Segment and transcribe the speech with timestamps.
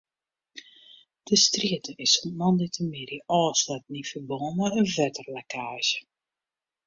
[1.29, 5.99] De strjitte is sûnt moandeitemiddei ôfsletten yn ferbân mei in wetterlekkaazje.